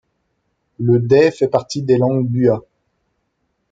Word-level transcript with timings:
Le 0.79 0.97
day 0.97 1.29
fait 1.29 1.47
partie 1.47 1.83
des 1.83 1.99
langues 1.99 2.25
bua. 2.27 2.63